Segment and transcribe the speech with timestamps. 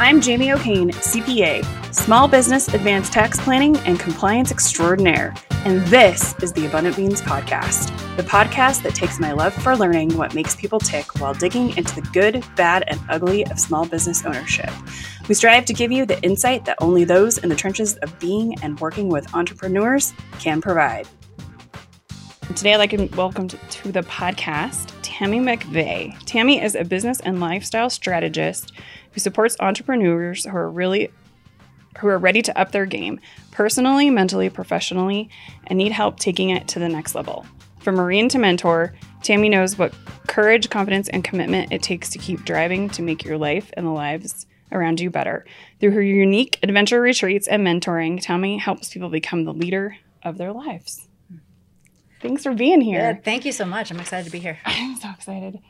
[0.00, 5.32] I'm Jamie O'Kane, CPA, Small Business Advanced Tax Planning and Compliance Extraordinaire,
[5.64, 10.16] and this is the Abundant Beans Podcast, the podcast that takes my love for learning
[10.16, 14.24] what makes people tick while digging into the good, bad, and ugly of small business
[14.26, 14.68] ownership.
[15.28, 18.60] We strive to give you the insight that only those in the trenches of being
[18.64, 21.06] and working with entrepreneurs can provide.
[22.56, 26.12] Today, I'd like to welcome to the podcast Tami McVay.
[26.24, 28.72] Tami is a business and lifestyle strategist
[29.14, 31.10] who supports entrepreneurs who are really
[31.98, 33.20] who are ready to up their game
[33.52, 35.30] personally, mentally, professionally,
[35.68, 37.46] and need help taking it to the next level.
[37.78, 39.94] From Marine to mentor, Tami knows what
[40.26, 43.90] courage, confidence, and commitment it takes to keep driving to make your life and the
[43.90, 45.44] lives around you better.
[45.78, 50.52] Through her unique adventure retreats and mentoring, Tami helps people become the leader of their
[50.52, 51.06] lives.
[52.20, 52.98] Thanks for being here.
[52.98, 53.90] Yeah, thank you so much.
[53.90, 54.58] I'm excited to be here.
[54.64, 55.60] I'm so excited.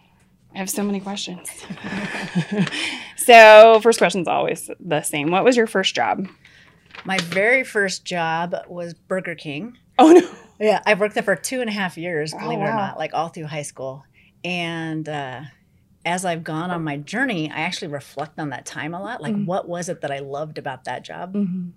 [0.55, 1.51] I have so many questions.
[3.17, 5.31] so, first question is always the same.
[5.31, 6.29] What was your first job?
[7.05, 9.77] My very first job was Burger King.
[9.99, 10.29] Oh no!
[10.61, 12.99] Yeah, I worked there for two and a half years, believe Oh, it or not,
[12.99, 14.05] like all through high school.
[14.45, 15.43] And uh,
[16.05, 19.21] as I've gone on my journey, I actually reflect on that time a lot.
[19.23, 19.47] Like, Mhm.
[19.47, 21.35] what was it that I loved about that job?
[21.35, 21.69] Mm-hmm.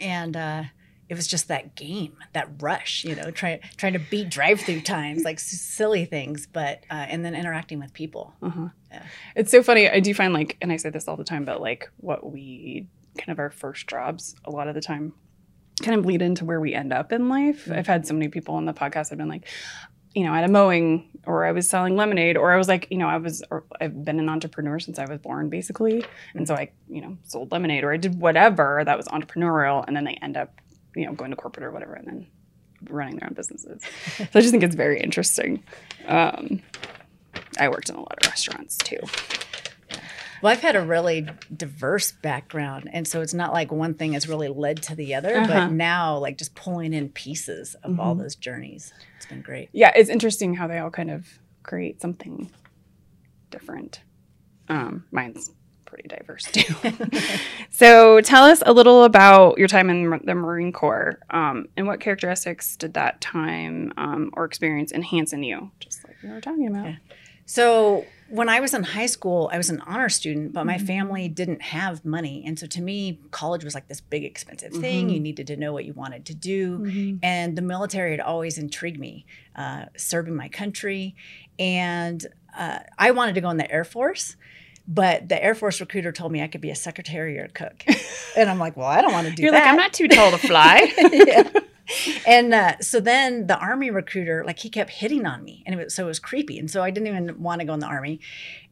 [0.00, 0.62] And uh,
[1.08, 5.22] it was just that game, that rush, you know, trying trying to beat drive-through times,
[5.24, 8.34] like silly things, but uh, and then interacting with people.
[8.42, 8.68] Uh-huh.
[8.90, 9.02] Yeah.
[9.36, 9.88] It's so funny.
[9.88, 12.86] I do find like, and I say this all the time, but like what we
[13.18, 15.12] kind of our first jobs a lot of the time
[15.82, 17.66] kind of lead into where we end up in life.
[17.66, 17.76] Mhm.
[17.76, 19.46] I've had so many people on the podcast have been like,
[20.14, 22.98] you know, at a mowing or I was selling lemonade or I was like, you
[22.98, 26.04] know, I was, or I've been an entrepreneur since I was born basically.
[26.34, 29.96] And so I, you know, sold lemonade or I did whatever that was entrepreneurial and
[29.96, 30.60] then they end up,
[30.94, 32.26] you know, going to corporate or whatever and then
[32.90, 33.82] running their own businesses.
[34.16, 35.62] so I just think it's very interesting.
[36.06, 36.60] Um,
[37.58, 38.98] I worked in a lot of restaurants too.
[40.42, 44.28] Well, I've had a really diverse background, and so it's not like one thing has
[44.28, 45.36] really led to the other.
[45.36, 45.46] Uh-huh.
[45.46, 48.18] But now, like just pulling in pieces of all Mhm.
[48.18, 49.70] those journeys, it's been great.
[49.72, 52.50] Yeah, it's interesting how they all kind of create something
[53.50, 54.02] different.
[54.68, 55.50] Um, mine's
[55.94, 56.74] pretty diverse too.
[57.70, 62.00] so tell us a little about your time in the Marine Corps um, and what
[62.00, 66.66] characteristics did that time um, or experience enhance in you, just like we were talking
[66.66, 66.86] about.
[66.86, 66.96] Yeah.
[67.46, 70.86] So when I was in high school, I was an honor student, but my Mhm.
[70.86, 75.08] family didn't have money, and so to me, college was like this big expensive thing.
[75.08, 75.12] Mhm.
[75.14, 77.18] You needed to know what you wanted to do.
[77.22, 81.14] And the military had always intrigued me, uh, serving my country.
[81.58, 82.26] And
[82.58, 84.36] uh, I wanted to go in the Air Force,
[84.86, 87.84] but the Air Force recruiter told me I could be a secretary or a cook.
[88.36, 89.60] and I'm like, well, I don't want to do You're that.
[89.60, 90.92] like, I'm not too tall to fly.
[91.12, 91.48] yeah.
[92.26, 95.84] And uh, so then the army recruiter, like he kept hitting on me, and it
[95.84, 96.58] was, so it was creepy.
[96.58, 98.20] And so I didn't even want to go in the army.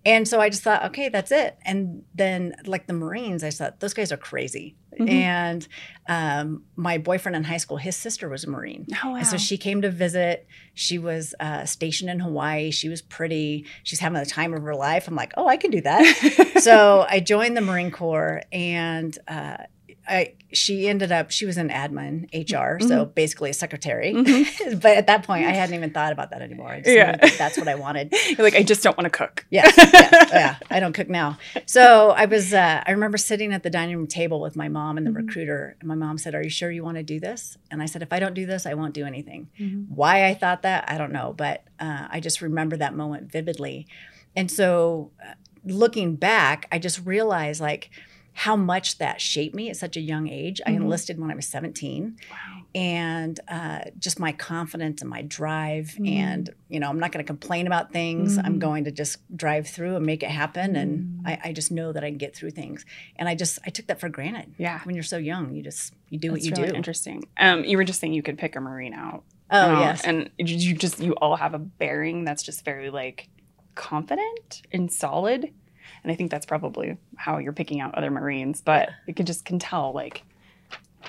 [0.05, 1.57] And so I just thought, okay, that's it.
[1.65, 4.75] And then like the Marines, I thought those guys are crazy.
[4.99, 5.09] Mhm.
[5.09, 5.69] And
[6.09, 8.87] um, my boyfriend in high school, his sister was a Marine.
[9.05, 9.17] Oh, wow.
[9.17, 10.47] And so she came to visit.
[10.75, 12.73] She was uh, stationed in Hawaii.
[12.73, 13.65] She was pretty.
[13.85, 15.07] She's having the time of her life.
[15.07, 16.53] I'm like, oh, I can do that.
[16.63, 19.59] so I joined the Marine Corps, and uh,
[20.09, 24.13] I she ended up she was an admin HR, so basically a secretary.
[24.13, 24.81] Mhm.
[24.83, 26.69] but at that point, I hadn't even thought about that anymore.
[26.71, 27.17] I just Yeah.
[27.17, 28.13] that that's what I wanted.
[28.29, 29.47] You're like, I just don't want to cook.
[29.51, 30.57] Yeah, yes, yeah.
[30.71, 31.39] I don't cook now.
[31.67, 32.53] So I was.
[32.53, 35.17] Uh, I remember sitting at the dining room table with my mom and the Mhm.
[35.27, 37.87] recruiter, and my mom said, "Are you sure you want to do this?" And I
[37.87, 39.87] said, "If I don't do this, I won't do anything." Mhm.
[39.89, 43.87] Why I thought that, I don't know, but uh, I just remember that moment vividly.
[44.35, 45.35] And so, uh,
[45.65, 47.91] looking back, I just realized like
[48.35, 50.61] how much that shaped me at such a young age.
[50.67, 50.77] I Mhm.
[50.77, 52.63] enlisted when I was 17, Wow.
[52.75, 55.97] and uh, just my confidence and my drive.
[56.01, 56.09] Mhm.
[56.11, 58.39] And you know, I'm not going to complain about things.
[58.39, 58.59] I'm Mhm.
[58.61, 60.75] going to just drive through and make it happen.
[60.77, 61.29] And Mhm.
[61.29, 62.87] I, I just know that I can get through things.
[63.17, 64.55] And I just I took that for granted.
[64.57, 64.81] Yeah.
[64.85, 66.77] When you're so young, you just you do That's what you really do.
[66.77, 67.25] interesting.
[67.37, 69.25] Um, you were just saying you could pick a Marine out.
[69.51, 70.03] Oh Uh, yes.
[70.05, 73.29] and you just you all have a bearing that's just very like
[73.75, 75.51] confident and solid,
[76.03, 78.61] and I think that's probably how you're picking out other Marines.
[78.61, 80.23] But you can just can tell like,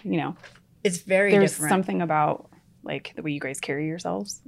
[0.03, 0.35] you know,
[0.83, 1.71] it's very there's different.
[1.71, 2.49] something about
[2.83, 4.41] like the way you guys carry yourselves.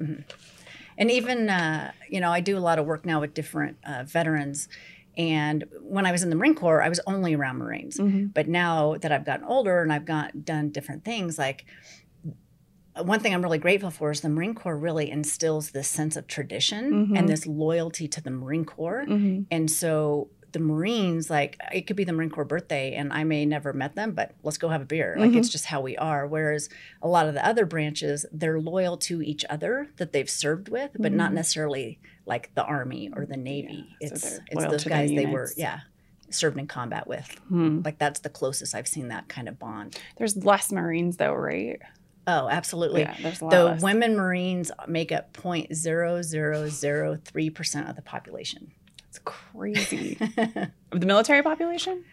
[0.98, 4.04] And even, uh, you know, I do a lot of work now with different uh,
[4.06, 4.70] veterans.
[5.18, 7.98] And when I was in the Marine Corps, I was only around Marines.
[7.98, 8.28] Mm-hmm.
[8.28, 11.66] But now that I've gotten older and I've got done different things, like
[13.04, 16.28] one thing I'm really grateful for is the Marine Corps really instills this sense of
[16.28, 17.18] tradition Mhm.
[17.20, 19.06] and this loyalty to the Marine Corps.
[19.08, 19.44] Mm-hmm.
[19.52, 23.46] And so the Marines, like it could be the Marine Corps birthday, and I may
[23.46, 25.16] never met them, but let's go have a beer.
[25.20, 25.38] Like Mhm.
[25.40, 26.26] it's just how we are.
[26.26, 26.70] Whereas
[27.02, 30.92] a lot of the other branches, they're loyal to each other that they've served with,
[30.98, 31.36] but not Mhm.
[31.36, 33.86] necessarily like the Army or the Navy.
[34.00, 35.82] Yeah, it's they're it's those guys they were, yeah.
[36.30, 37.28] served in combat with.
[37.50, 37.82] Hmm.
[37.84, 40.00] Like that's the closest I've seen that kind of bond.
[40.18, 41.80] There's less Marines though, right?
[42.28, 43.02] Oh, absolutely.
[43.02, 48.72] Yeah, there's a lot The women Marines make up 0.0003% of the population.
[49.10, 50.18] It's crazy.
[50.92, 52.04] of the military population?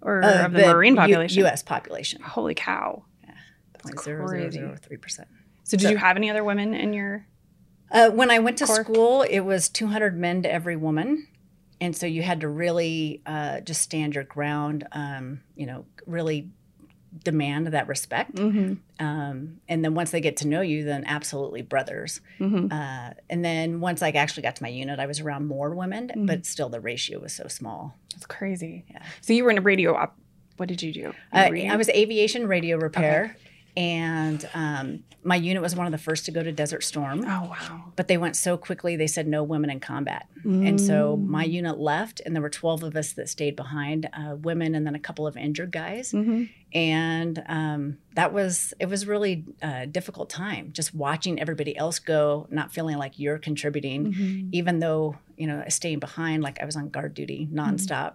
[0.00, 1.38] Or Uh, of the, Marine U- population?
[1.40, 1.62] U.S.
[1.62, 2.22] population.
[2.22, 3.04] Holy cow.
[3.84, 4.58] That's crazy.
[4.60, 5.24] 0.0003%.
[5.64, 7.26] So did So- you have any other women in your
[7.90, 11.28] Uh, when I went to school, it was 200 men to every woman.
[11.80, 16.50] And so you had to really uh, just stand your ground, um, you know, really
[17.24, 18.34] demand that respect.
[18.34, 18.74] mm-hmm.
[19.04, 22.20] Um, and then once they get to know you, then absolutely brothers.
[22.38, 22.72] Mm-hmm.
[22.72, 26.10] Uh, and then once I actually got to my unit, I was around more women,
[26.14, 26.26] Mhm.
[26.26, 27.94] but still the ratio was so small.
[28.14, 28.84] That's crazy.
[28.90, 29.02] Yeah.
[29.20, 30.16] So you were in a radio op
[30.56, 31.08] what did you do?
[31.34, 33.36] Uh, I was aviation radio repair,
[33.76, 37.20] and um, my unit was one of the first to go to Desert Storm.
[37.26, 37.92] Oh wow.
[37.94, 40.26] But they went so quickly, they said no women in combat.
[40.44, 41.50] And so my Mm.
[41.52, 44.94] unit left, and there were 12 of us that stayed behind uh, women and then
[44.94, 46.12] a couple of injured guys.
[46.12, 51.98] hmm And um, that was, it was really a difficult time just watching everybody else
[52.00, 54.48] go, not feeling like you're contributing, Mm-hmm.
[54.52, 57.58] even though, you know, staying behind, like I was on guard duty Mm-hmm.
[57.58, 58.14] nonstop.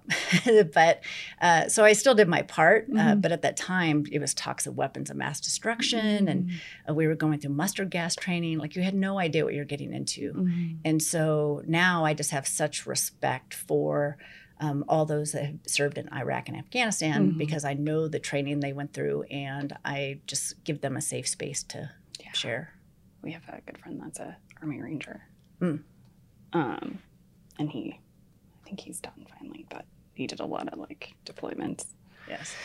[0.74, 1.01] but
[1.42, 2.88] uh, so I still did my part.
[2.92, 3.21] Uh, Mhm.
[3.21, 6.92] but at that time, it was talks of weapons of mass destruction, and Mm-hmm.
[6.92, 8.57] uh, we were going through mustard gas training.
[8.59, 10.33] Like you had no idea what you're getting into.
[10.33, 10.77] Mhm.
[10.83, 14.18] And so now I just have such respect for
[14.61, 17.37] um, all those that have served in Iraq and Afghanistan Mhm.
[17.37, 21.27] because I know the training they went through and I just give them a safe
[21.27, 21.89] space to
[22.23, 22.31] Yeah.
[22.31, 22.73] share.
[23.23, 25.23] We have a good friend that's a Army Ranger.
[25.59, 25.83] Mm.
[26.53, 26.99] Um,
[27.59, 27.99] and he,
[28.63, 31.85] I think he's done finally, but he did a lot of like deployments.
[32.29, 32.55] Yes.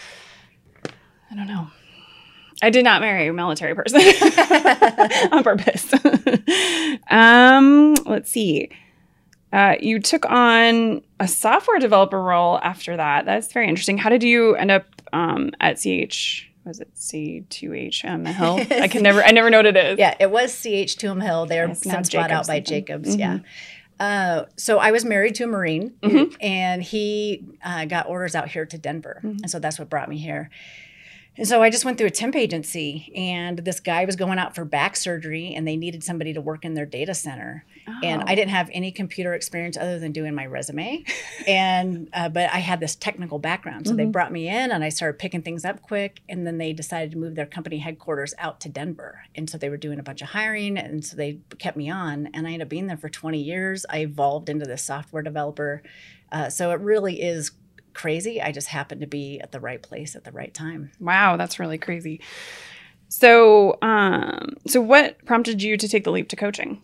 [1.30, 1.68] I don't know.
[2.62, 4.00] I did not marry a military person
[5.32, 5.92] on purpose.
[7.10, 8.70] um, let's see.
[9.52, 13.24] Uh, you took on a software developer role after that.
[13.24, 13.96] That's very interesting.
[13.98, 16.50] How did you end up um, at CH?
[16.64, 18.58] Was it C2H um, Hill?
[18.82, 19.22] I can never.
[19.22, 19.98] I never know what it is.
[19.98, 21.46] Yeah, it was CH2M Hill.
[21.46, 22.58] They're now since bought out by.
[22.60, 23.14] Jacobs.
[23.16, 23.18] Mhm.
[23.20, 23.38] Yeah.
[24.04, 26.36] Uh, so I was married to a Marine, Mhm.
[26.40, 29.42] and he uh, got orders out here to Denver, Mhm.
[29.42, 30.50] and so that's what brought me here.
[31.38, 34.54] And so I just went through a temp agency, and this guy was going out
[34.54, 37.64] for back surgery, and they needed somebody to work in their data center.
[38.02, 38.24] And Oh.
[38.26, 41.04] I didn't have any computer experience other than doing my resume,
[41.46, 44.12] and uh, but I had this technical background, so they Mhm.
[44.12, 46.20] brought me in, and I started picking things up quick.
[46.28, 49.68] And then they decided to move their company headquarters out to Denver, and so they
[49.68, 52.62] were doing a bunch of hiring, and so they kept me on, and I ended
[52.66, 53.86] up being there for 20 years.
[53.88, 55.82] I evolved into this software developer,
[56.32, 57.52] uh, so it really is
[57.94, 58.42] crazy.
[58.42, 60.90] I just happened to be at the right place at the right time.
[61.00, 62.20] Wow, that's really crazy.
[63.08, 66.82] So, um, so what prompted you to take the leap to coaching?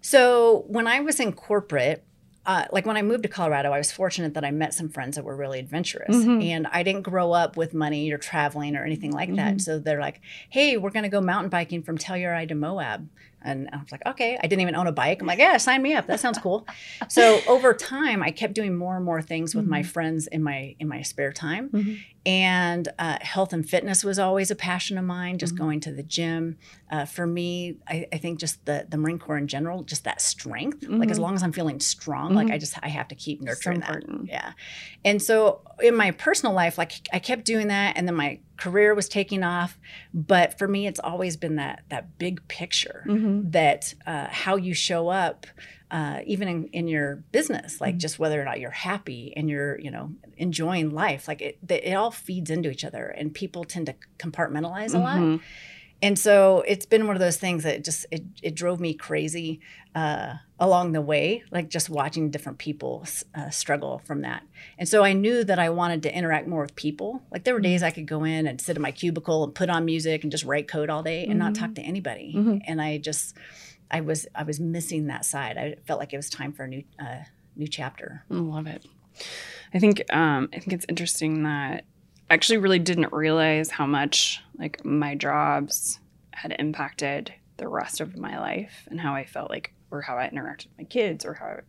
[0.00, 2.04] So when I was in corporate,
[2.46, 5.16] uh, like when I moved to Colorado, I was fortunate that I met some friends
[5.16, 6.16] that were really adventurous.
[6.16, 6.42] Mhm.
[6.44, 9.56] And I didn't grow up with money or traveling or anything like that.
[9.56, 9.60] Mhm.
[9.60, 13.08] So they're like, hey, we're going to go mountain biking from Telluride to Moab.
[13.42, 15.20] And I was like, okay, I didn't even own a bike.
[15.20, 16.06] I'm like, yeah, sign me up.
[16.06, 16.66] That sounds cool.
[17.08, 19.86] so over time, I kept doing more and more things with my Mhm.
[19.86, 21.68] friends in my in my spare time.
[21.70, 21.98] Mhm.
[22.26, 25.38] And uh, health and fitness was always a passion of mine.
[25.38, 25.58] Just Mhm.
[25.58, 26.58] going to the gym.
[26.90, 30.20] Uh, for me, I, I think just the the Marine Corps in general, just that
[30.20, 30.82] strength.
[30.86, 31.22] Like as Mhm.
[31.22, 32.52] long as I'm feeling strong, like Mhm.
[32.54, 34.02] I just I have to keep So nurturing that.
[34.24, 34.52] Yeah.
[35.04, 38.94] And so in my personal life, like I kept doing that and then my career
[38.94, 39.78] was taking off.
[40.12, 43.52] But for me, it's always been that that big picture Mhm.
[43.52, 45.46] that uh, how you show up,
[45.90, 48.00] uh, even in, in your business, like Mhm.
[48.00, 51.94] just whether or not you're happy and you're, you know, enjoying life, like it, it
[51.94, 55.16] all feeds into each other and people tend to compartmentalize a lot.
[55.16, 55.40] Mhm.
[56.02, 59.60] And so it's been one of those things that just it, it drove me crazy
[59.94, 64.42] uh, along the way, like just watching different people uh, struggle from that.
[64.76, 67.22] And so I knew that I wanted to interact more with people.
[67.30, 69.70] Like there were days I could go in and sit in my cubicle and put
[69.70, 71.58] on music and just write code all day and not Mhm.
[71.58, 72.32] talk to anybody.
[72.36, 72.62] Mhm.
[72.66, 73.36] And I just
[73.90, 75.56] I was I was missing that side.
[75.56, 77.22] I felt like it was time for a new uh,
[77.56, 78.24] new chapter.
[78.30, 78.84] I love it.
[79.72, 81.84] I think um, I think it's interesting that
[82.30, 86.00] I actually really didn't realize how much like my jobs
[86.32, 90.28] had impacted the rest of my life and how I felt like or how I
[90.28, 91.60] interacted with my kids or how I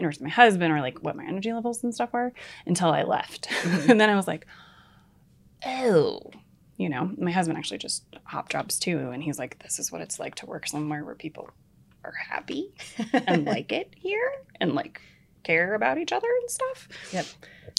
[0.00, 2.32] interacted with my husband or like what my energy levels and stuff were
[2.66, 3.48] until I left.
[3.62, 3.88] Mhm.
[3.90, 4.46] and then I was like,
[5.66, 6.20] oh,
[6.76, 9.10] you know, my husband actually just hop jobs too.
[9.10, 11.50] And he's like, this is what it's like to work somewhere where people
[12.04, 12.72] are happy
[13.26, 14.30] and like it here
[14.60, 15.00] and like
[15.42, 16.88] care about each other and stuff.
[17.12, 17.26] Yep.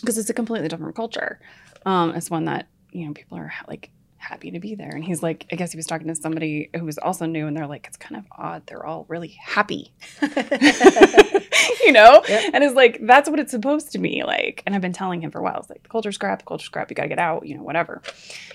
[0.01, 1.39] Because it's a completely different culture.
[1.86, 3.89] Um, it's one that, you know, people are like
[4.20, 4.90] happy to be there.
[4.90, 7.58] And he's like, I guess he was talking to somebody who was also new, and
[7.58, 8.68] they're like, it's kind of odd.
[8.68, 12.24] They're all really happy, you know?
[12.28, 12.52] Yep.
[12.54, 14.64] And it's like, that's what it's supposed to be like.
[14.66, 16.70] And I've been telling him for a while, it's like, the culture's crap, the culture's
[16.70, 18.02] crap, you gotta get out, you know, whatever.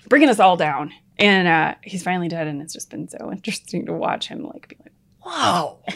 [0.09, 0.93] Bringing us all down.
[1.19, 4.69] And uh, he's finally dead, and it's just been so interesting to watch him like
[4.69, 4.93] be like,
[5.25, 5.79] wow.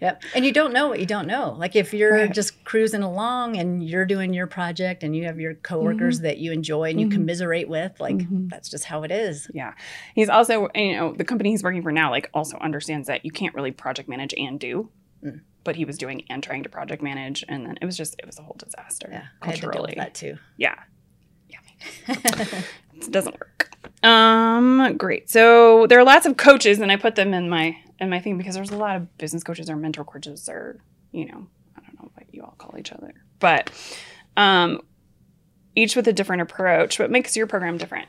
[0.00, 0.22] Yep.
[0.34, 1.56] And you don't know what you don't know.
[1.58, 2.32] Like if you're Right.
[2.32, 6.52] just cruising along and you're doing your project and you have your coworkers that you
[6.52, 7.12] enjoy and you Mhm.
[7.12, 8.48] commiserate with, like Mhm.
[8.48, 9.50] that's just how it is.
[9.52, 9.72] Yeah.
[10.14, 13.32] He's also, you know, the company he's working for now, like, also understands that you
[13.32, 14.88] can't really project manage and do.
[15.24, 15.40] Mm.
[15.64, 17.44] But he was doing and trying to project manage.
[17.48, 19.08] And then it was just, it was a whole disaster.
[19.10, 19.24] Yeah.
[19.42, 19.94] I had to deal culturally.
[19.96, 20.38] with that too.
[20.56, 20.76] Yeah.
[21.48, 21.58] Yeah.
[22.94, 23.70] it doesn't work.
[24.02, 25.28] Um, great.
[25.30, 28.38] So there are lots of coaches, and I put them in my in my thing
[28.38, 30.78] because there's a lot of business coaches or mentor coaches or,
[31.12, 33.12] you know, I don't know what you all call each other.
[33.38, 33.70] But
[34.36, 34.80] um
[35.74, 36.98] each with a different approach.
[36.98, 38.08] What makes your program different?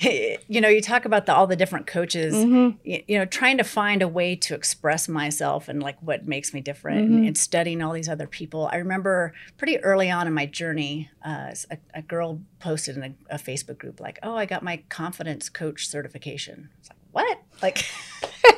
[0.48, 2.32] you know, you talk about the, all the different coaches.
[2.32, 2.76] Mhm.
[2.86, 6.54] y- you know, trying to find a way to express myself and like what makes
[6.54, 7.26] me different and, Mhm.
[7.28, 8.68] and studying all these other people.
[8.72, 13.34] I remember pretty early on in my journey, uh, a, a girl posted in a,
[13.34, 17.38] a Facebook group like, "Oh, I got my confidence coach certification." It's like, what?
[17.62, 17.84] Like,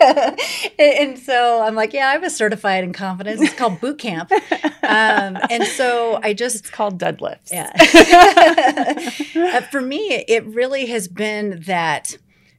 [0.78, 3.40] and, so I'm like, yeah, I was certified in confidence.
[3.40, 4.30] It's called boot camp.
[4.32, 7.50] Um, and so I just It's called deadlifts.
[7.52, 7.70] yeah.
[9.56, 12.16] Uh, for me, it really has been that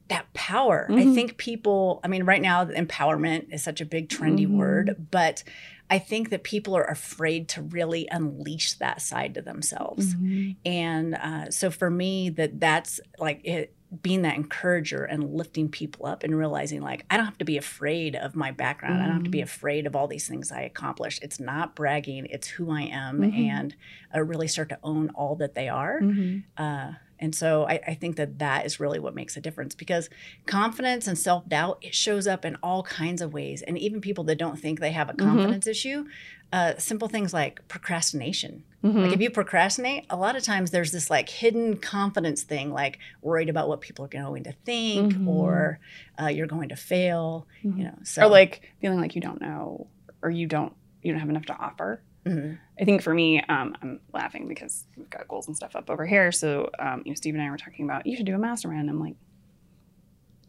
[0.10, 0.88] that power.
[0.90, 1.16] I Mhm.
[1.16, 4.58] think people, I mean, right now, empowerment is such a big trendy Mhm.
[4.58, 5.42] word, but
[5.90, 10.16] I think that people are afraid to really unleash that side to themselves.
[10.16, 10.56] Mhm.
[10.66, 16.06] And uh, so for me, that that's like it, being that encourager and lifting people
[16.06, 19.02] up and realizing like I don't have to be afraid of my background.
[19.02, 19.44] I don't have to be Mhm.
[19.44, 21.22] afraid of all these things I accomplished.
[21.22, 22.26] It's not bragging.
[22.30, 23.48] It's who I am, Mhm.
[23.50, 23.76] and
[24.16, 26.00] uh, really start to own all that they are.
[26.00, 26.44] Mhm.
[26.56, 30.10] Uh, and so I, I think that that is really what makes a difference because
[30.48, 34.24] confidence and self doubt it shows up in all kinds of ways, and even people
[34.26, 35.20] that don't think they have a Mhm.
[35.20, 36.06] confidence issue,
[36.52, 38.64] uh, simple things like procrastination.
[38.84, 39.04] Mhm.
[39.04, 42.98] Like if you procrastinate, a lot of times there's this like hidden confidence thing, like
[43.22, 45.28] worried about what people are going to think, Mhm.
[45.28, 45.80] or
[46.22, 47.48] uh, you're going to fail.
[47.64, 47.78] Mhm.
[47.78, 49.88] You know, so or like feeling like you don't know
[50.24, 50.74] or you don't
[51.04, 52.02] you don't have enough to offer.
[52.26, 52.60] Mhm.
[52.80, 56.06] I think for me, um, I'm laughing because we've got goals and stuff up over
[56.06, 56.32] here.
[56.32, 58.90] So, um, you know, Steve and I were talking about you should do a mastermind.
[58.90, 59.16] I'm like,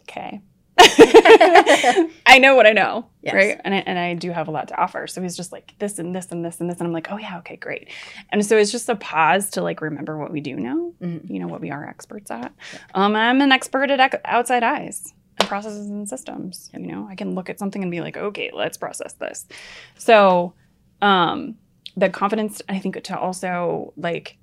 [0.03, 0.41] okay.
[2.27, 3.35] I know what I know, Yes.
[3.35, 3.61] right?
[3.65, 5.07] And I, and I do have a lot to offer.
[5.07, 7.17] So he's just like this and this and this and this, and I'm like, oh
[7.19, 7.89] yeah, okay, great.
[8.31, 11.29] And so it's just a pause to like remember what we do know, Mhm.
[11.31, 12.53] you know, what we are experts at.
[12.95, 16.71] Um, I'm an expert at outside eyes and processes and systems.
[16.73, 19.47] You know, I can look at something and be like, okay, let's process this.
[19.99, 20.55] So,
[21.01, 21.57] um,
[21.97, 24.37] the confidence, I think, to also like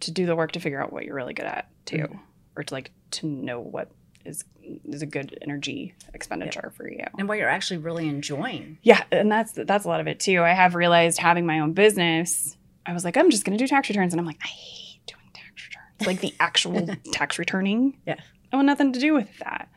[0.00, 2.18] to do the work to figure out what you're really good at too, Mhm.
[2.56, 3.90] or to like to know what
[4.24, 4.44] is
[4.84, 7.04] is a good energy expenditure for you.
[7.18, 8.78] and what you're actually really enjoying.
[8.82, 10.42] Yeah, and that's that's a lot of it too.
[10.42, 13.88] I have realized having my own business, I was like, I'm just gonna do tax
[13.88, 17.96] returns, and I'm like, I hate doing tax returns, like the actual tax returning.
[18.06, 18.16] Yeah.
[18.52, 19.68] I want nothing to do with that.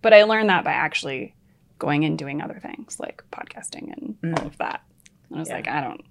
[0.00, 1.34] But I learned that by actually
[1.78, 4.40] going and doing other things like podcasting and Mm.
[4.40, 4.82] all of that.
[5.28, 5.56] And I was Yeah.
[5.56, 6.02] like, I don't.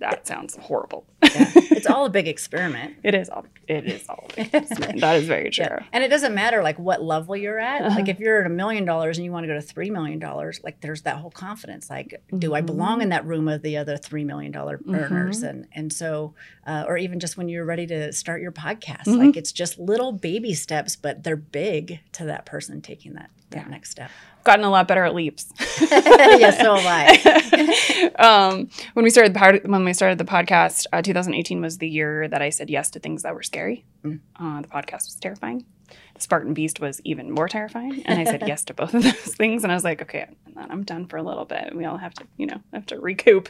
[0.00, 1.04] That sounds horrible.
[1.22, 1.50] Yeah.
[1.54, 2.96] it's all a big experiment.
[3.02, 3.44] It is all.
[3.68, 4.26] It is all.
[4.36, 5.66] that is very true.
[5.68, 5.84] Yeah.
[5.92, 7.82] And it doesn't matter like what level you're at.
[7.82, 7.96] Uh-huh.
[7.96, 10.18] Like if you're at a million dollars and you want to go to three million
[10.18, 11.88] dollars, like there's that whole confidence.
[11.90, 14.94] Like, do I belong in that room of the other three million dollar Mm-hmm.
[14.94, 15.42] earners?
[15.42, 16.34] And and so,
[16.66, 19.18] uh, or even just when you're ready to start your podcast, Mhm.
[19.18, 23.64] like it's just little baby steps, but they're big to that person taking that that
[23.64, 23.68] Yeah.
[23.68, 24.10] next step.
[24.42, 25.52] Gotten a lot better at leaps.
[25.80, 28.10] yes, so have I.
[28.18, 31.88] um, when we started the pod- when we started the podcast, uh, 2018 was the
[31.88, 33.84] year that I said yes to things that were scary.
[34.02, 34.20] Mm.
[34.38, 35.66] Uh, the podcast was terrifying.
[36.14, 39.12] The Spartan Beast was even more terrifying, and I said yes to both of those
[39.34, 39.62] things.
[39.64, 41.74] And I was like, okay, and then I'm done for a little bit.
[41.74, 43.48] We all have to, you know, have to recoup.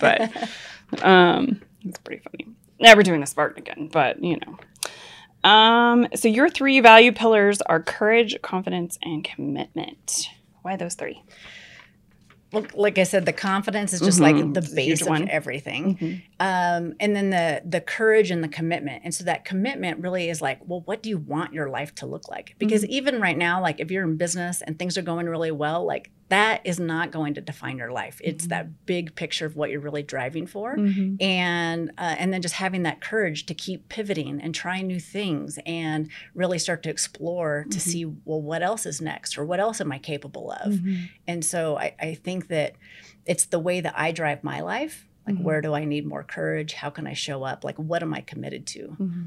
[0.00, 0.30] But
[1.02, 2.54] um, it's pretty funny.
[2.78, 4.56] Never doing the Spartan again, but you know.
[5.44, 10.28] Um, so your three value pillars are courage, confidence, and commitment.
[10.62, 11.22] Why those three?
[12.52, 14.22] well, like I said, the confidence is just Mhm.
[14.22, 15.28] like the It's a huge base of one.
[15.28, 16.22] everything.
[16.40, 20.40] Um, and then the the courage and the commitment and so that commitment really is
[20.40, 23.60] like well what do you want your life to look like because even right now
[23.60, 27.10] like if you're in business and things are going really well like that is not
[27.10, 28.48] going to define your life it's Mhm.
[28.50, 31.20] that big picture of what you're really driving for Mhm.
[31.22, 35.58] and uh, and then just having that courage to keep pivoting and trying new things
[35.66, 37.82] and really start to explore to Mhm.
[37.82, 41.08] see well what else is next or what else am i capable of Mhm.
[41.26, 42.72] and so I, I think that
[43.26, 45.06] it's the way that I drive my life.
[45.30, 45.42] Like, Mhm.
[45.44, 46.72] where do I need more courage?
[46.74, 47.62] How can I show up?
[47.64, 48.96] Like, what am I committed to?
[49.00, 49.26] Mhm.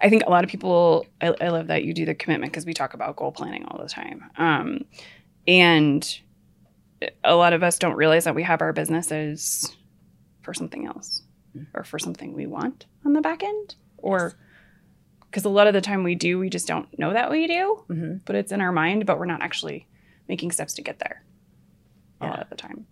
[0.00, 2.64] I think a lot of people, I, I love that you do the commitment because
[2.64, 4.30] we talk about goal planning all the time.
[4.38, 4.84] Um,
[5.46, 6.20] and
[7.22, 9.76] a lot of us don't realize that we have our businesses
[10.42, 11.22] for something else
[11.74, 14.32] or for something we want on the back end or
[15.22, 17.84] because a lot of the time we do, we just don't know that we do,
[17.88, 19.86] hmm but it's in our mind, but we're not actually
[20.28, 21.22] making steps to get there
[22.20, 22.30] a Yeah.
[22.30, 22.86] lot of the time.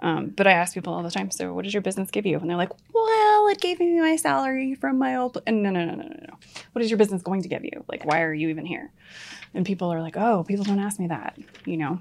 [0.00, 2.38] Um, but I ask people all the time, so what does your business give you?
[2.38, 5.42] And they're like, well, it gave me my salary from my old.
[5.46, 6.34] And no, no, no, no, no, no.
[6.72, 7.84] What is your business going to give you?
[7.88, 8.90] Like, why are you even here?
[9.54, 11.36] And people are like, oh, people don't ask me that.
[11.64, 12.00] You know,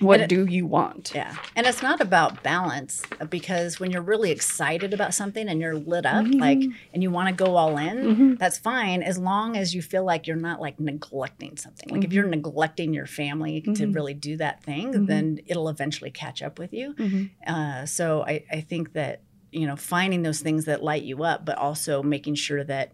[0.00, 1.12] What it- do you want?
[1.14, 1.34] Yeah.
[1.54, 6.04] And it's not about balance because when you're really excited about something and you're lit
[6.06, 6.40] up, Mhm.
[6.40, 6.60] like,
[6.92, 8.38] and you want to go all in, Mhm.
[8.38, 11.88] that's fine as long as you feel like you're not like neglecting something.
[11.88, 13.94] Like if you're neglecting your family to Mhm.
[13.94, 15.06] really do that thing, Mhm.
[15.06, 16.94] then it'll eventually catch up with you.
[16.94, 17.30] Mhm.
[17.46, 21.46] Uh, so I, I think that you know finding those things that light you up,
[21.46, 22.92] but also making sure that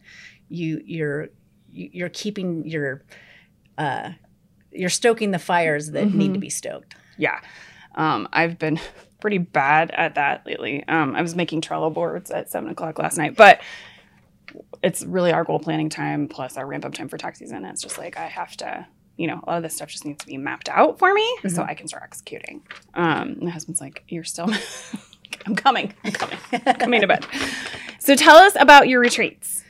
[0.49, 1.29] you you're
[1.73, 3.02] you- you're keeping your
[3.79, 4.11] uh,
[4.73, 6.43] you're stoking the fires that need to Mhm.
[6.43, 6.95] be stoked.
[7.19, 7.41] Yeah.
[7.95, 8.81] Um, I've been
[9.21, 10.83] pretty bad at that lately.
[10.88, 13.61] Um, I was making Trello boards at seven o'clock last night, but
[14.83, 17.64] it's really our goal planning time plus our ramp up time for tax season.
[17.64, 18.87] It's just like I have to,
[19.17, 21.37] you know, a lot of this stuff just needs to be mapped out for me
[21.43, 21.69] so Mhm.
[21.69, 22.62] I can start executing.
[22.95, 24.50] Um, my husband's like, "You're still,
[25.47, 27.26] I'm coming, I'm coming, I'm coming to bed."
[27.99, 29.62] So tell us about your retreats.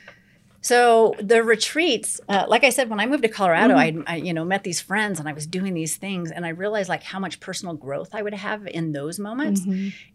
[0.63, 4.03] So the retreats, uh, like I said, when I moved to Colorado, Mhm.
[4.07, 6.49] I, I, you know, met these friends and I was doing these things, and I
[6.49, 9.61] realized like how much personal growth I would have in those moments.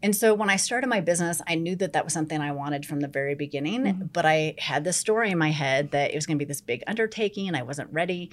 [0.02, 2.86] And so when I started my business, I knew that that was something I wanted
[2.86, 3.82] from the very beginning.
[3.84, 4.12] Mhm.
[4.12, 6.62] But I had this story in my head that it was going to be this
[6.62, 8.30] big undertaking, and I wasn't ready.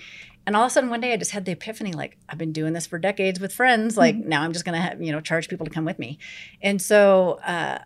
[0.47, 2.53] And all of a sudden, one day, I just had the epiphany: like I've been
[2.53, 3.97] doing this for decades with friends.
[3.97, 6.17] Like now, I'm just going to have you know charge people to come with me.
[6.61, 7.79] And so uh,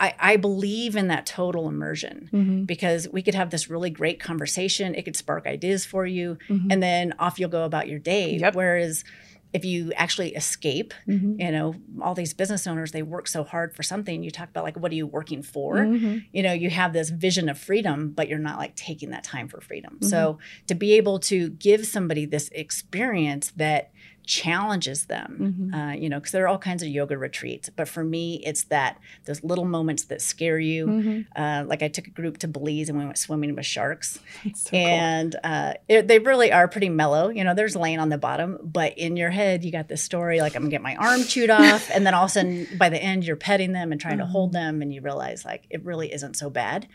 [0.00, 2.66] I, I believe in that total immersion Mhm.
[2.66, 4.94] because we could have this really great conversation.
[4.94, 6.68] It could spark ideas for you, Mhm.
[6.72, 8.36] and then off you'll go about your day.
[8.38, 8.54] Yep.
[8.54, 9.04] Whereas
[9.52, 11.34] if you actually escape, Mhm.
[11.40, 14.22] you know, all these business owners, they work so hard for something.
[14.22, 15.78] You talk about like, what are you working for?
[15.78, 16.24] Mhm.
[16.32, 19.48] You know, you have this vision of freedom, but you're not like taking that time
[19.48, 19.94] for freedom.
[19.94, 20.06] Mm-hmm.
[20.08, 20.38] So
[20.68, 23.90] to be able to give somebody this experience that
[24.26, 25.74] challenges them, Mhm.
[25.74, 27.68] uh, you know, because there are all kinds of yoga retreats.
[27.74, 30.86] But for me, it's that those little moments that scare you.
[30.86, 31.26] Mhm.
[31.34, 34.18] Uh, like I took a group to Belize and we went swimming with sharks,
[34.54, 34.78] so cool.
[34.78, 37.28] and uh, it, they really are pretty mellow.
[37.28, 40.40] You know, there's laying on the bottom, but in your head, you got this story
[40.40, 42.88] like I'm gonna get my arm chewed off, and then all of a sudden, by
[42.88, 44.30] the end, you're petting them and trying to Mhm.
[44.30, 46.86] hold them, and you realize like it really isn't so bad.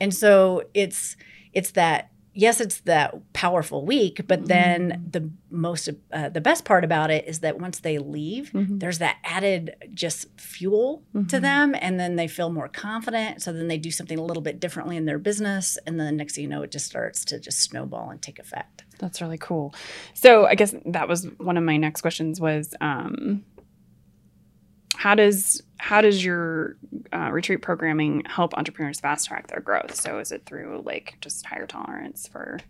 [0.00, 1.16] And so it's
[1.52, 6.84] it's that yes, it's that powerful week, but then the most uh, the best part
[6.84, 8.78] about it is that once they leave, Mhm.
[8.78, 11.40] there's that added just fuel to Mhm.
[11.40, 14.60] them and then they feel more confident so then they do something a little bit
[14.60, 17.58] differently in their business and then next thing you know it just starts to just
[17.60, 19.74] snowball and take effect That's really cool.
[20.14, 23.44] So I guess that was one of my next questions was um,
[24.96, 26.76] how does how does your
[27.12, 29.94] uh, retreat programming help entrepreneurs fast track their growth?
[29.94, 32.60] So is it through like just higher tolerance for, for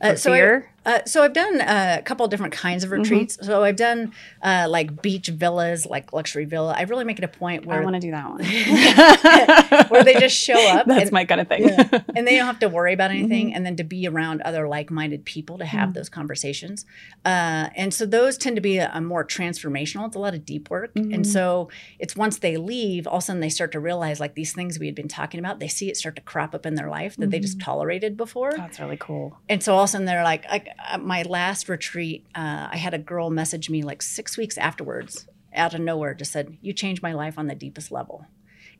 [0.00, 3.00] Uh, so I, uh, so I've done uh, a couple of different kinds of Mm-hmm.
[3.02, 3.38] retreats.
[3.40, 6.74] So I've done uh, like beach villas, like luxury villa.
[6.76, 8.44] I really make it a point where I want to do that one.
[9.88, 11.68] where they just show up That's and- my kind of thing.
[11.68, 11.88] Yeah.
[12.16, 13.56] and they don't have to worry about anything Mm-hmm.
[13.56, 15.94] and then to be around other like-minded people to have Mhm.
[15.94, 16.84] those conversations
[17.24, 20.44] uh, and so those tend to be a, a more transformational it's a lot of
[20.44, 23.80] deep work and so it's once they leave all of a sudden they start to
[23.80, 26.54] realize like these things we had been talking about they see it start to crop
[26.54, 27.64] up in their life that they just Mm-hmm.
[27.70, 29.38] tolerated before That's really cool.
[29.48, 32.76] and so all of a sudden they're like, I, uh, my last retreat, uh, I
[32.76, 36.72] had a girl message me like six weeks afterwards, out of nowhere, just said, "You
[36.72, 38.26] changed my life on the deepest level."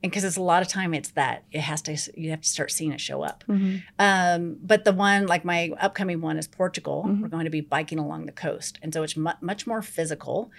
[0.03, 2.49] And because it's a lot of time, it's that it has to, you have to
[2.49, 3.43] start seeing it show up.
[3.49, 3.83] Mhm.
[3.99, 7.05] Um, but the one, like my upcoming one, is Portugal.
[7.07, 7.23] Mhm.
[7.23, 10.51] We're going to be biking along the coast, and so it's mu- much more physical.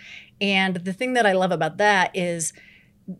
[0.41, 2.53] And the thing that I love about that is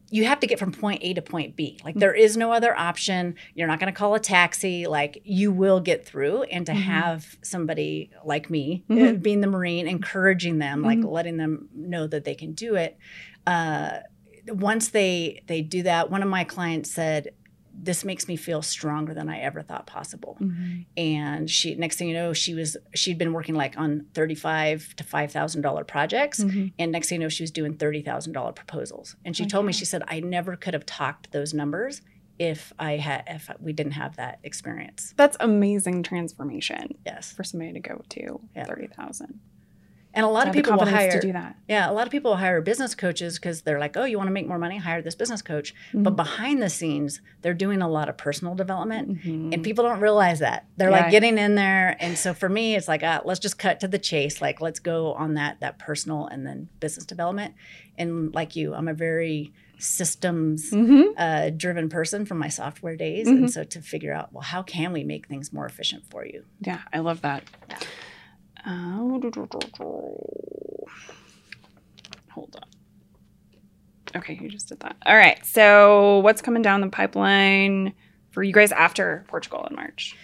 [0.09, 1.79] you have to get from point A to point B.
[1.83, 3.35] Like there is no other option.
[3.53, 4.87] You're not going to call a taxi.
[4.87, 6.43] Like you will get through.
[6.43, 6.81] And to Mhm.
[6.83, 11.11] have somebody like me, uh, being the Marine, encouraging them, like Mhm.
[11.11, 12.97] letting them know that they can do it.
[13.45, 13.99] Uh,
[14.47, 17.29] once they they do that, one of my clients said,
[17.81, 20.85] "This makes me feel stronger than I ever thought possible." Mhm.
[20.97, 25.03] and she next thing you know she was she'd been working like on 35 to
[25.03, 26.73] 5000 dollar projects Mhm.
[26.79, 29.85] and next thing you know she was doing $30000 proposals and she told me she
[29.85, 32.01] said i never could have talked those numbers
[32.39, 37.73] if i had if we didn't have that experience That's amazing transformation yes for somebody
[37.73, 38.63] to go to Yeah.
[38.65, 39.39] thirty thousand.
[40.15, 41.57] And a lot of people will hire to do that.
[41.67, 44.27] Yeah, a lot of people will hire business coaches because they're like, oh, you want
[44.27, 44.77] to make more money?
[44.77, 45.75] Hire this business coach.
[45.93, 46.15] But Mhm.
[46.15, 49.21] behind the scenes, they're doing a lot of personal development.
[49.23, 49.53] Mhm.
[49.53, 50.65] And people don't realize that.
[50.77, 51.01] They're Yeah.
[51.01, 51.97] like getting in there.
[51.99, 54.41] And so for me, it's like, uh, let's just cut to the chase.
[54.41, 57.53] Like, let's go on that that personal and then business development.
[57.97, 61.13] And like you, I'm a very systems Mhm.
[61.17, 63.27] uh, driven person from my software days.
[63.27, 66.45] And so to figure out, well, how can we make things more efficient for you?
[66.61, 67.43] Yeah, I love that.
[68.65, 68.97] Uh,
[72.31, 72.63] hold on.
[74.15, 74.95] Okay, you just did that.
[75.05, 75.43] All right.
[75.45, 77.93] So, what's coming down the pipeline
[78.31, 80.15] for you guys after Portugal in March?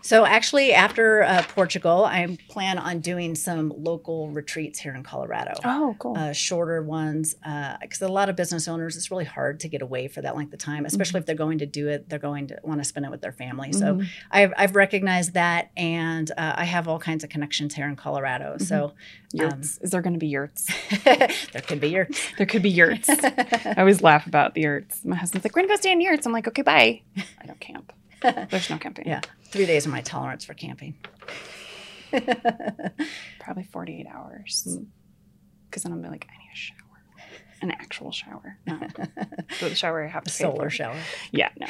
[0.00, 5.52] So actually, after uh, Portugal, I plan on doing some local retreats here in Colorado.
[5.64, 6.16] Oh, cool.
[6.16, 7.34] uh, shorter ones
[7.80, 10.52] because a lot of business owners it's really hard to get away for that length
[10.52, 13.04] of time especially if they're going to do it they're going to want to spend
[13.06, 14.06] it with their family so Mhm.
[14.30, 18.56] I've, I've recognized that and uh, i have all kinds of connections here in colorado
[18.58, 18.92] so
[19.32, 19.78] yurts.
[19.82, 20.66] Is there going to be yurts?
[21.04, 22.08] there could be your
[22.38, 23.08] There could be yurts.
[23.10, 25.04] I always laugh about the yurts.
[25.04, 27.02] My husband's like, "We're gonna go stay in yurts." I'm like, "Okay, bye."
[27.42, 27.92] I don't camp.
[28.50, 29.06] There's no camping.
[29.06, 30.94] yeah three days of my tolerance for camping
[33.40, 34.78] probably 48 hours.
[35.68, 36.76] Because then I'm like, I need a shower,
[37.62, 38.94] an actual shower, not
[39.60, 40.96] the shower I have to solar shower
[41.32, 41.66] Yeah, no.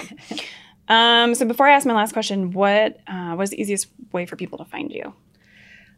[0.88, 4.36] Um, so before I ask my last question, what uh, was the easiest way for
[4.36, 5.12] people to find you?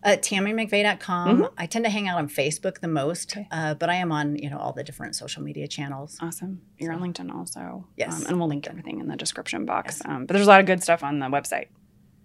[0.02, 1.52] Uh, tamimcvay.com Mhm.
[1.58, 3.46] i tend to hang out on facebook the most Okay.
[3.50, 6.62] uh, but i am on you know all the different social media channels Awesome.
[6.78, 7.86] You're on LinkedIn also.
[7.96, 8.20] Yes.
[8.20, 10.00] Um, and we'll link everything in the description box.
[10.06, 11.66] Um, but there's a lot of good stuff on the website.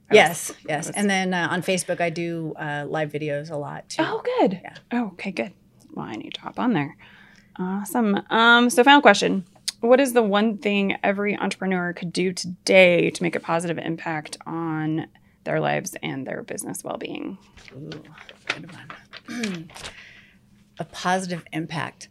[0.09, 3.51] I was- yes yes was- and then uh, on facebook i do uh, live videos
[3.51, 4.59] a lot too Oh, good.
[4.63, 4.75] Yeah.
[4.93, 5.51] Oh, okay, good.
[5.93, 6.95] Well, I need to hop on there.
[7.57, 8.21] Awesome.
[8.29, 9.45] Um, so, final question
[9.81, 14.37] What is the one thing every entrepreneur could do today to make a positive impact
[14.45, 15.07] on
[15.45, 17.37] their lives and their business well being?
[17.75, 17.89] Ooh,
[18.47, 19.69] good one.
[20.79, 22.09] a positive impact.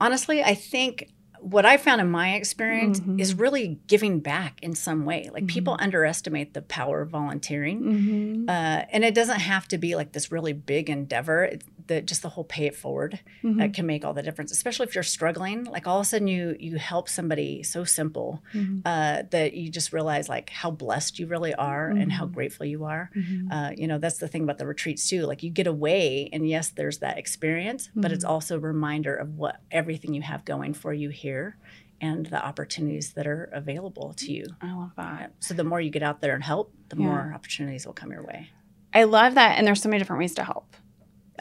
[0.00, 1.08] Honestly, I think
[1.40, 3.20] what I found in my experience Mhm.
[3.20, 5.28] is really giving back in some way.
[5.32, 7.82] Like people underestimate the power of volunteering.
[7.82, 8.48] Mm-hmm.
[8.48, 11.42] Uh, and it doesn't have to be like this really big endeavor.
[11.44, 14.86] It's the, just the whole pay it forward that can make all the difference, especially
[14.86, 15.64] if you're struggling.
[15.64, 18.42] Like all of a sudden you you help somebody so simple
[18.84, 22.32] uh, that you just realize like how blessed you really are and how Mhm.
[22.34, 23.52] grateful you are Mm-hmm.
[23.52, 26.48] uh, you know that's the thing about the retreats too like you get away and
[26.48, 28.28] yes there's that experience but it's Mhm.
[28.30, 31.56] also a reminder of what everything you have going for you here
[32.00, 35.32] and the opportunities that are available to you I love that.
[35.40, 37.04] so the more you get out there and help the Yeah.
[37.06, 38.50] more opportunities will come your way
[38.94, 39.56] I love that.
[39.56, 40.76] And there's so many different ways to help.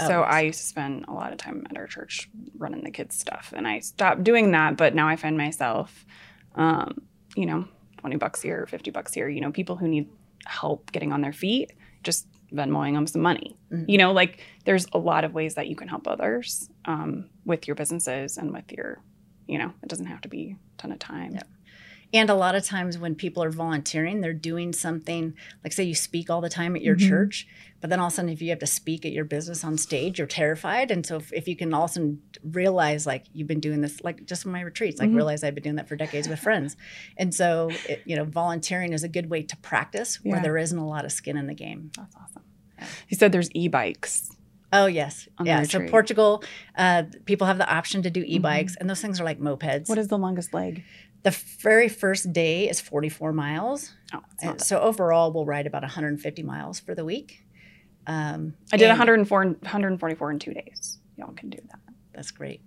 [0.02, 0.22] Oh, so.
[0.22, 3.54] I used to spend a lot of time at our church running the kids' stuff,
[3.56, 4.78] and I stopped doing that.
[4.78, 6.06] But now I find myself,
[6.56, 7.02] um,
[7.36, 7.66] you know,
[7.98, 9.28] twenty bucks here, fifty bucks here.
[9.30, 10.10] You know, people who need
[10.46, 13.56] help getting on their feet, just Venmoing them some money.
[13.72, 13.86] Mhm.
[13.88, 17.66] You know, like there's a lot of ways that you can help others um, with
[17.66, 19.02] your businesses and with your,
[19.48, 21.32] you know, it doesn't have to be a ton of time.
[21.34, 21.48] Yep.
[22.14, 25.96] And a lot of times when people are volunteering, they're doing something like, say, you
[25.96, 27.08] speak all the time at your Mhm.
[27.08, 27.48] church,
[27.80, 29.78] but then all of a sudden, if you have to speak at your business on
[29.78, 30.92] stage, you're terrified.
[30.92, 34.46] And so, if, if you can also realize, like, you've been doing this, like, just
[34.46, 35.16] in my retreats, like, Mhm.
[35.16, 36.76] realize I've been doing that for decades with friends.
[37.18, 40.42] And so, it, you know, volunteering is a good way to practice where Yeah.
[40.44, 41.92] there isn't a lot of skin in the game.
[41.96, 42.44] That's awesome.
[43.10, 44.32] You said there's e-bikes.
[44.74, 45.28] Oh, yes.
[45.44, 45.64] Yeah.
[45.64, 45.80] So.
[45.80, 45.90] Mm-hmm.
[45.90, 46.44] Portugal,
[46.78, 49.90] uh, people have the option to do e bikes, and those things are like mopeds.
[49.90, 50.84] What is the longest leg?
[51.24, 53.92] The very first day is 44 miles.
[54.14, 57.40] Oh, it's not that so overall, we'll ride about 150 miles for the week.
[58.08, 61.00] Um, I did 104, 144 in two days.
[61.18, 61.80] Y'all can do that.
[62.14, 62.62] That's great.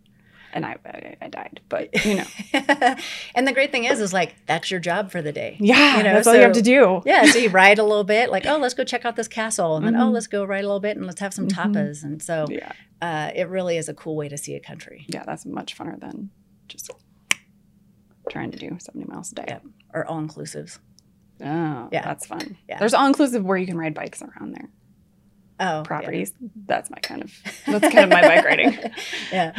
[0.52, 2.24] And I, I, I died, but you know,
[3.34, 5.56] and the great thing is, is like that's your job for the day.
[5.58, 7.02] yeah, You know, that's all you have to do.
[7.04, 9.76] Yeah, so you ride a little bit, like oh, let's go check out this castle,
[9.76, 10.12] and then oh, Mhm.
[10.12, 11.72] let's go ride a little bit, and let's have some Mhm.
[11.74, 12.04] tapas.
[12.04, 12.70] And so Yeah,
[13.02, 15.98] uh, it really is a cool way to see a country, yeah, that's much funner
[15.98, 16.30] than
[16.68, 16.88] just
[18.30, 19.44] trying to do 70 miles a day.
[19.48, 19.62] Yep.
[19.94, 20.78] or all inclusives.
[21.40, 22.02] Oh, Yeah.
[22.04, 22.56] that's fun.
[22.68, 22.78] Yeah.
[22.78, 24.68] There's all inclusive where you can ride bikes around there.
[25.60, 25.82] Oh, yeah.
[25.84, 26.32] properties.
[26.66, 27.32] That's my kind of,
[27.66, 28.76] that's kind of my bike riding.
[29.32, 29.52] yeah.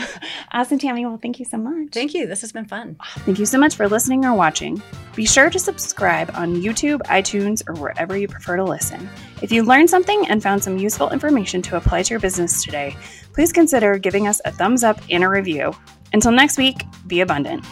[0.52, 1.02] Awesome, Tami.
[1.06, 1.94] Well, thank you so much.
[1.94, 2.28] Thank you.
[2.28, 2.98] This has been fun.
[3.20, 4.82] Thank you so much for listening or watching.
[5.16, 9.10] Be sure to subscribe on YouTube, iTunes, or wherever you prefer to listen.
[9.42, 12.94] If you learned something and found some useful information to apply to your business today,
[13.34, 15.74] please consider giving us a thumbs up and a review.
[16.12, 17.64] Until next week, be abundant.